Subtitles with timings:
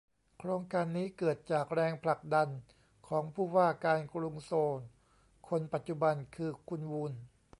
[0.37, 2.49] โครงการนี้เกิดจากแรงผลักดัน
[3.07, 4.79] ของผู้ว่าการกรุงโซล
[5.47, 7.13] คนปัจจุบันคือคุณวูน